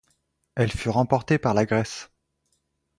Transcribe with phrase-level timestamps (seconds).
[0.55, 2.09] Elle fut remportée par la Grèce.